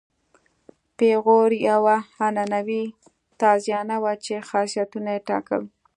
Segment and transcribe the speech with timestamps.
[0.97, 2.83] پیغور یوه عنعنوي
[3.41, 5.63] تازیانه وه چې خاصیتونه یې ټاکل.